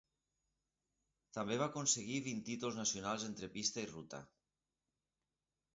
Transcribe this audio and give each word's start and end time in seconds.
També 1.37 1.57
va 1.63 1.67
aconseguir 1.73 2.17
vint 2.29 2.41
títols 2.49 2.81
nacionals 2.81 3.27
entre 3.31 3.53
pista 3.59 3.83
i 3.87 3.91
ruta. 3.95 4.25